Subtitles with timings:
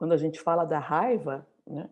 [0.00, 1.86] quando a gente fala da raiva, né,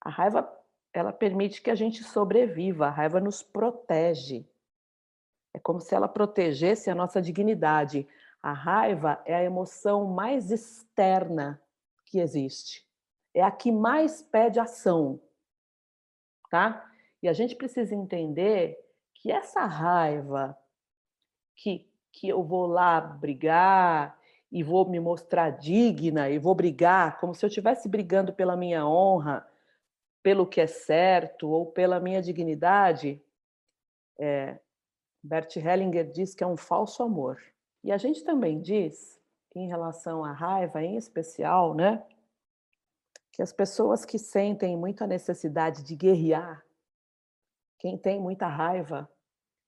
[0.00, 0.52] a raiva
[0.92, 4.44] ela permite que a gente sobreviva, a raiva nos protege.
[5.54, 8.08] É como se ela protegesse a nossa dignidade.
[8.42, 11.62] A raiva é a emoção mais externa
[12.04, 12.84] que existe.
[13.32, 15.20] É a que mais pede ação,
[16.50, 16.90] tá?
[17.22, 18.84] E a gente precisa entender
[19.14, 20.58] que essa raiva
[21.54, 24.17] que, que eu vou lá brigar
[24.50, 28.86] e vou me mostrar digna e vou brigar como se eu estivesse brigando pela minha
[28.86, 29.46] honra,
[30.22, 33.22] pelo que é certo ou pela minha dignidade,
[34.18, 34.58] é,
[35.22, 37.40] Bert Hellinger diz que é um falso amor.
[37.84, 39.20] E a gente também diz,
[39.54, 42.04] em relação à raiva em especial, né,
[43.32, 46.64] que as pessoas que sentem muita necessidade de guerrear,
[47.78, 49.08] quem tem muita raiva,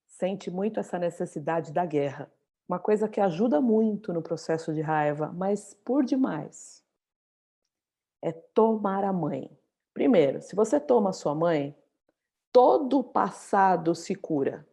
[0.09, 2.31] sente muito essa necessidade da guerra.
[2.71, 6.85] Uma coisa que ajuda muito no processo de raiva, mas por demais,
[8.23, 9.51] é tomar a mãe.
[9.93, 11.77] Primeiro, se você toma sua mãe,
[12.53, 14.65] todo o passado se cura.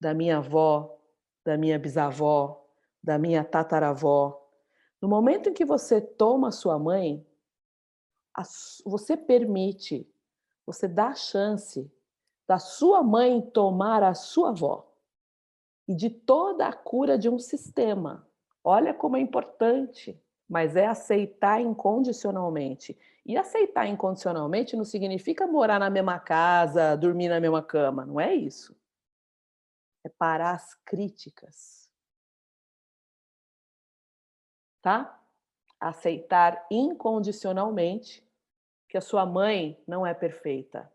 [0.00, 0.98] Da minha avó,
[1.44, 2.66] da minha bisavó,
[3.04, 4.48] da minha tataravó.
[4.98, 7.22] No momento em que você toma sua mãe,
[8.86, 10.10] você permite,
[10.64, 11.92] você dá a chance
[12.46, 14.87] da sua mãe tomar a sua avó
[15.88, 18.28] e de toda a cura de um sistema.
[18.62, 22.96] Olha como é importante, mas é aceitar incondicionalmente.
[23.24, 28.34] E aceitar incondicionalmente não significa morar na mesma casa, dormir na mesma cama, não é
[28.34, 28.78] isso.
[30.04, 31.90] É parar as críticas.
[34.82, 35.18] Tá?
[35.80, 38.26] Aceitar incondicionalmente
[38.88, 40.90] que a sua mãe não é perfeita,